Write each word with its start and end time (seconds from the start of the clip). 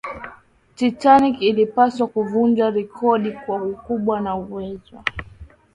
titanic 0.75 1.41
ilipaswa 1.41 2.07
kuvunja 2.07 2.69
rekodi 2.69 3.31
kwa 3.31 3.63
ukubwa 3.63 4.21
na 4.21 4.35
uwezo 4.35 5.03